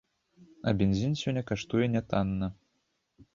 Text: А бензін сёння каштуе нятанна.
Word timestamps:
А 0.71 0.71
бензін 0.79 1.13
сёння 1.23 1.43
каштуе 1.51 1.91
нятанна. 1.97 2.51